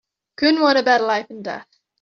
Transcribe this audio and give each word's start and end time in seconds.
Couldn't 0.35 0.61
want 0.61 0.79
a 0.79 0.81
better 0.81 1.05
life 1.05 1.27
and 1.29 1.43
death. 1.43 1.67